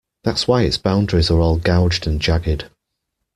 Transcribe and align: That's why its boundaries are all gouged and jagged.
That's 0.23 0.47
why 0.47 0.63
its 0.63 0.77
boundaries 0.79 1.29
are 1.29 1.39
all 1.39 1.57
gouged 1.59 2.07
and 2.07 2.19
jagged. 2.19 2.71